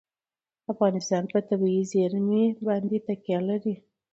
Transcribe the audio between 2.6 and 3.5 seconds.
باندې تکیه